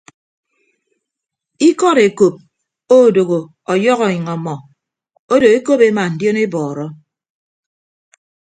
Ikọd 1.67 1.97
ekop 2.07 2.35
odooho 2.97 3.39
ọyọhọ 3.71 4.03
enyịñ 4.11 4.25
ọmmọ 4.35 4.53
odo 5.33 5.47
ekop 5.57 5.79
ema 5.87 6.03
ndionebọọrọ. 6.13 6.85